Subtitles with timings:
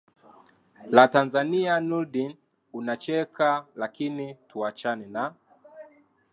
[0.89, 2.35] la tanzania nurdin
[2.73, 5.33] unacheka lakini tuachane na